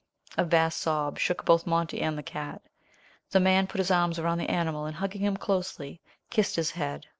[0.35, 2.63] A vast sob shook both Monty and the cat.
[3.29, 7.05] The man put his arms around the animal, and hugging him closely, kissed his head.